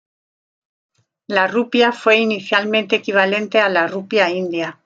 La 1.27 1.45
rupia 1.45 1.91
fue 1.91 2.17
inicialmente 2.17 2.95
equivalente 2.95 3.59
a 3.59 3.69
la 3.69 3.85
rupia 3.85 4.31
india. 4.31 4.79